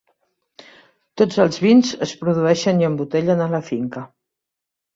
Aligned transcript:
Tots 1.23 1.37
els 1.43 1.61
vins 1.65 1.93
és 2.07 2.15
produeixen 2.23 2.83
i 2.85 2.89
embotellen 2.89 3.47
a 3.47 3.51
la 3.55 3.63
finca. 3.71 4.07